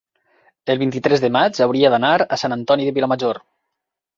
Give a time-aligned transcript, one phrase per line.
[0.73, 3.45] el vint-i-tres de maig hauria d'anar a Sant Antoni de Vilamajor.